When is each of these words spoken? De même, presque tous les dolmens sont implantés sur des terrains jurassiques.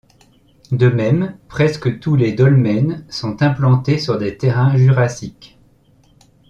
De 0.71 0.87
même, 0.89 1.37
presque 1.47 1.99
tous 1.99 2.15
les 2.15 2.33
dolmens 2.33 3.03
sont 3.07 3.43
implantés 3.43 3.99
sur 3.99 4.17
des 4.17 4.35
terrains 4.35 4.75
jurassiques. 4.75 5.59